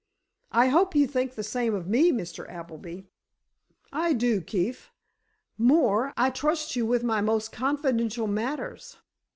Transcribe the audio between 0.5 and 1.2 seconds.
"I hope you